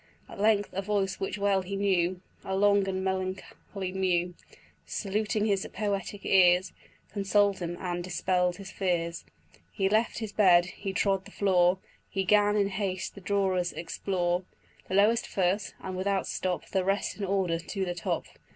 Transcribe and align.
At 0.27 0.39
length 0.39 0.69
a 0.73 0.81
voice 0.81 1.19
which 1.19 1.37
well 1.37 1.61
he 1.61 1.75
knew, 1.75 2.21
A 2.43 2.55
long 2.55 2.87
and 2.87 3.03
melancholy 3.03 3.91
mew, 3.91 4.33
Saluting 4.83 5.45
his 5.45 5.67
poetic 5.71 6.25
ears, 6.25 6.73
Consoled 7.13 7.59
him 7.59 7.77
and 7.79 8.03
dispell'd 8.03 8.55
his 8.55 8.71
fears: 8.71 9.25
He 9.71 9.89
left 9.89 10.17
his 10.17 10.31
bed, 10.31 10.65
he 10.65 10.91
trod 10.91 11.25
the 11.25 11.29
floor, 11.31 11.77
He 12.09 12.23
'gan 12.23 12.55
in 12.57 12.69
haste 12.69 13.13
the 13.13 13.21
drawers 13.21 13.73
explore, 13.73 14.43
The 14.87 14.95
lowest 14.95 15.27
first, 15.27 15.75
and 15.81 15.95
without 15.95 16.25
stop 16.25 16.69
The 16.71 16.83
rest 16.83 17.17
in 17.17 17.23
order 17.23 17.59
to 17.59 17.85
the 17.85 17.93
top. 17.93 18.25